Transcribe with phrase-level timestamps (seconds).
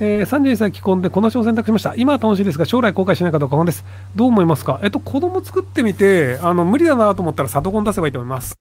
[0.00, 1.94] えー、32歳既婚でこの賞を選択しました。
[1.96, 3.84] 今は楽しいですが、将来後悔しないかどうか不安です。
[4.16, 4.80] どう思いますか？
[4.82, 8.56] えっと、子供作ってみて、あの、無理だなと思ったら里子出せばいいと思います。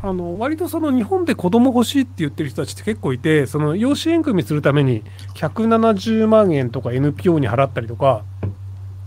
[0.00, 5.02] あの、割とその日本で子供欲しいって言ってる人たちって結構いて、その養子縁組するために
[5.34, 8.22] 170万円とか NPO に払ったりとか、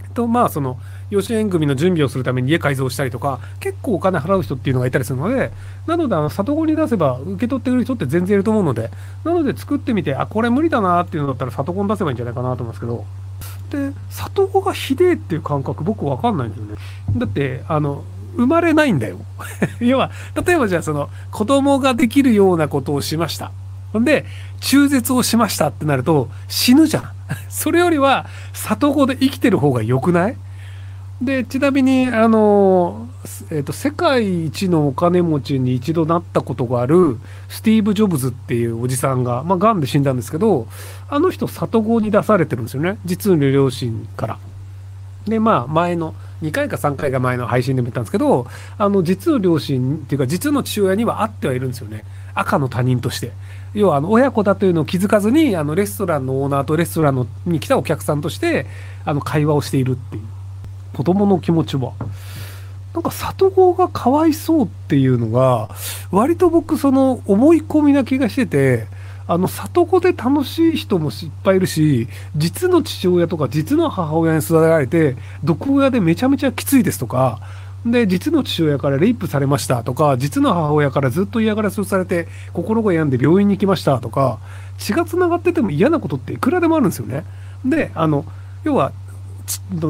[0.03, 0.77] えっと、まあその、
[1.11, 5.51] 養子縁組の準備をするために家改造したりとか、結構お金払う人っていうのがいたりするので、
[5.85, 8.89] なので、あの、里子に出せば受け取ってくれる人って全然いると思うので、
[9.23, 13.05] なので作ってみて、あ、これ無理だなっていうのだったら里子に出せばいいんじゃないかなと思いますけど、
[13.71, 16.75] で、里子がひでえっていう感覚僕わかんないんですよね。
[17.17, 18.03] だって、あの、
[18.37, 19.17] 生まれないんだよ。
[19.81, 20.11] 要は、
[20.45, 23.51] 例えばじゃあその、子供ができるようなことをしました。
[23.91, 24.25] ほんで、
[24.61, 27.03] 中絶をしましたってなると死ぬじゃん。
[27.49, 30.37] それよりは、里子で生きてる方が良くない？
[31.21, 33.07] でちなみにあの、
[33.51, 40.67] えーと、世界一のお金持ちに一度なったことがあるスティーブ・ジョブズっていうおじさんが、まあ、癌で死んだんですけど
[41.09, 44.39] あの人里子に出されてるんですよね実の両親から。
[45.27, 48.47] でまあ前の2回か3回が前の配信でも言ったんですけど
[48.79, 53.31] あの実の両親っていうか実の父親には会ってはいるんですよね赤の他人として。
[53.73, 58.65] 要はあの親子だというのを気づかずにあのレストランのオーナーとレストランのに来たお客さんとして
[59.05, 60.23] あの会話をしているっていう。
[60.93, 61.93] 子供の気持ちは。
[62.93, 65.69] なんか里子がかわいそうっていうのが、
[66.11, 68.87] 割と僕その思い込みな気がしてて、
[69.27, 77.39] あの里子で楽しい人もいっぱいいるし、実の父親とか実の母親に育てられて、毒親でめちゃめちゃきついですとか、
[77.85, 84.39] で、実の父親からレイプされましたとか、実の母親からずっと嫌がらせをされて、心が病んで病院に行きましたとか、
[84.77, 87.23] 血が繋がってても嫌なことっていくらでもあるんですよね。
[87.65, 88.25] で、あの、
[88.63, 88.91] 要は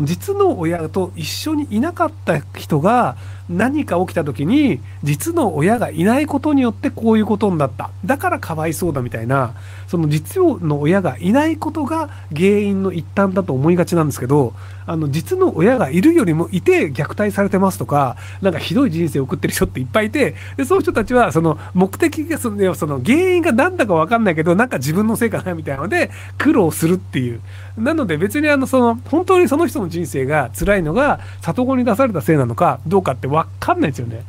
[0.04, 3.16] 実の親と一緒にいなかった人が
[3.50, 7.90] 何か起きた時に実の親がいないことによってこういうことになった。
[8.06, 9.54] だからかわいそうだみたいな
[9.88, 14.54] その実の親がいないことが原因の一端だと思いがちなんですけど
[14.88, 27.42] あの実の親がいるよりもいて虐待されてますとかなんかひどい人生を送ってる人っていっぱいいてでそういう人たちはその目的がそのその原因が何だか分かんないけどなんか自分のせいかなみたいなので苦労するっていう。
[27.78, 34.24] なので別にあのその本当にその人の人生が辛いのが里子に出されたせいなのかどうかって分かんないですよね。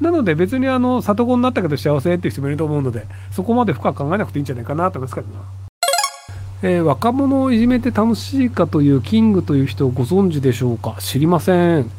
[0.00, 5.42] なので別にあの里子になったけど幸せっていう人もいると思うのでそこまで深く考えなくていいんじゃないかなと思いますけどな。
[6.60, 10.96] えー、若者をいじめて楽しいかというキングという人をご存知でしょうか？
[10.98, 11.90] 知りません。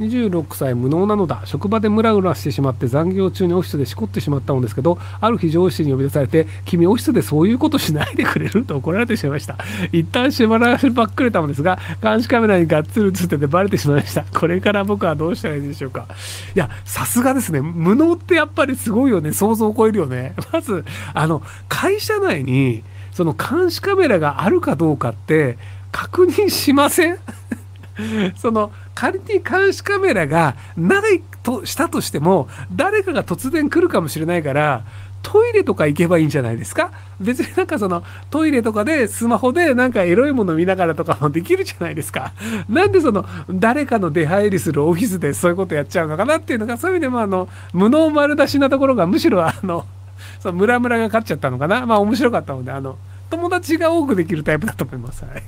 [0.00, 1.42] 26歳無能なのだ。
[1.44, 8.64] 職場でムラムラしてしまって残業中にオフィスでしこってしまったのですけどある日上司に呼び出されて君オフィスでそういうことしないでくれる？
[8.64, 9.58] と怒られてしまいました。
[9.92, 14.24] 一旦しばらくばっくれたのですが監視カメラにがっつり映っててバレてしまいました。
[14.24, 16.06] これから僕はどうしたらいいでしょうか。
[16.54, 17.60] いやさすがですね。
[17.60, 19.32] 無能ってやっぱりすごいよね。
[19.32, 20.34] 想像を超えるよね。
[20.50, 22.82] まずあの会社内に
[23.12, 25.58] その監視カメラがあるかどうかって
[25.92, 27.18] 確認しません？
[28.36, 34.84] その仮に監視カメラがないとしたとしても誰かが突然来るかもしれないから
[35.22, 36.92] トイレとか行けばいいんじゃないですか？
[37.20, 42.32] 別になんかそのトイレとかでスマホでなんかエロいもの見ながらとかもできるじゃないですか？
[42.68, 49.84] なんでその誰かの出入りするオフィスでそういうことやっちゃうのかなっていうのがそういう意味でもあの無能丸出しなところがむしろあの
[50.40, 51.84] そのムラムラが勝っちゃったのかな？
[51.86, 52.96] まあ面白かったのであの
[53.28, 55.22] 友達が多くできるタイプだと思います。
[55.24, 55.42] はい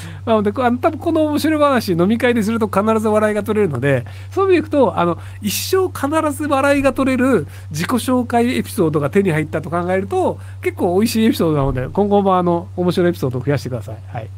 [0.26, 13.96] なので、あの多分この面白い話、飲み会ですると必ず笑いが取れるので、そういう意味でいくと、あの、一生必ず笑いが取れる自己紹介エピソードが手に入ったと考えると、結構美味しいエピソードなので、今後もあの、面白いエピソードを増やしてください。
[14.12, 14.28] はい。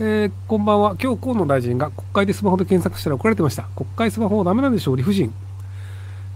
[0.00, 0.96] えー、こんばんは。
[1.02, 3.64] 今日河野大臣が国会でスマホで検索したら怒られてました。
[3.74, 5.32] 国会スマホダメなんでしょう理不尽。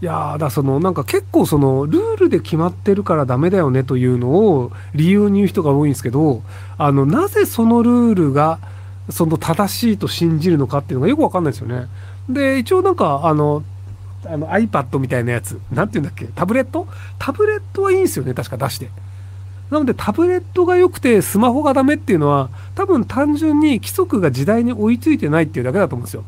[0.02, 6.42] いやだそのなんか結構そのルールで決まってるからダメだよねというのを理由に言う人が多いんですけど
[6.76, 8.58] あのなぜそのルールが
[9.10, 11.86] その正しいと信じるのかっていうのがよくわかんないですよね。
[12.28, 13.62] で一応なんかあの
[14.26, 16.26] あの iPad みたいなやつなんて言うんだっけ？
[16.34, 16.88] タブレット？
[17.20, 18.90] タブレットはいいんですよね確か出して。
[19.70, 26.24] なのでタブレットが良くてスマホがダメっていうのは多分単純に規則が時代に追いついてないっていうだけだと思うんですよ。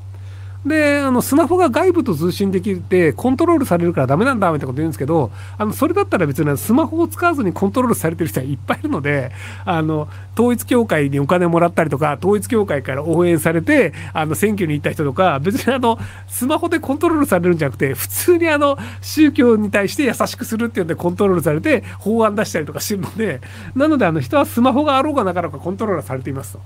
[0.64, 9.30] で、あの、スマホが外部と通信できて、コントロールされるからダメなんだ、みたいなこと言うんですけど、あの、それだったら別にスマホを使わずにコントロールされてる人はいっぱいいるので、
[9.66, 23.42] あの、統一教会にお金もらったりとか、統一教会から応援されて、あの、選挙に行った人とか、別にあの、スマホでコントロールされるんじゃなくて、普通にあの、宗教に対して優しくするっていうんでコントロールされて、法案出したりとかしてるので、
[23.74, 26.60] なので、あの、人はスマホがあろうがなかろうかコントロールされていますと。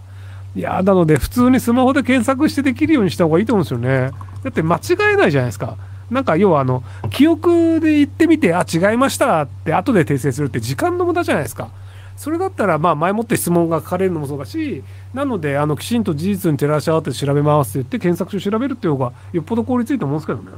[0.58, 4.10] いやなので普通にスマホで検索してできるようにした方がいいと思うんですよね。
[4.42, 4.80] だって間違
[5.12, 5.76] えないじゃないですか。
[6.10, 11.70] なんか要はあの記憶で言ってみてあ違いましたって後で訂正するって時間の無駄じゃないですか。
[12.16, 14.82] それだったら、まあ、前もって質問が書かれるのもそうだし、
[15.14, 20.50] なので、あの、きちんと事実に照らし合わせて調べますって言って、検索書調べるっていう方が、よっぽど効率いいと思うんですけどね。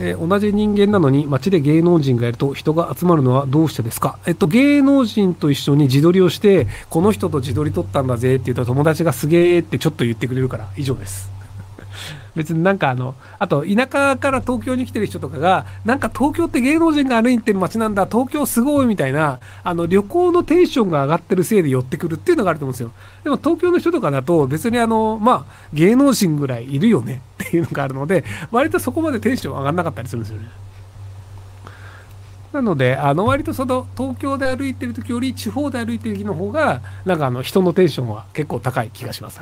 [0.00, 4.18] えー、同じ人間なのに街で芸能人がいると人が集まるのはどうしてですか？
[4.26, 11.30] えっと、芸能人と一緒に自撮りをして、この人と自撮り撮ったんだぜって言ったら友達がすげえってちょっと言ってくれるから以上です。
[12.36, 22.92] 別になんかあの、あと田舎から東京に来てる人とかが、なんか東京って芸能人が歩いてる街なんだ、東京すごいみたいな、あの旅行のテンションが上がってるせいで寄ってくるっていうのがあると思うんですよ。
[23.24, 30.48] でも東京の人とかだと別にあの、まあ芸能人ぐらいいるよね っていうのがあるので、割とそこまでテンション上がんなかったりするんですよね。
[32.52, 39.40] なので、あの割とその東京で歩いてる時より地方で歩いてる時の方が、なんかあの人のテンションは結構高い気がします。